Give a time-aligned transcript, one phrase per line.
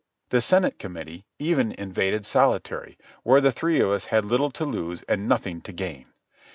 [0.29, 5.03] The Senate Committee even invaded solitary, where the three of us had little to lose
[5.03, 6.07] and nothing to gain.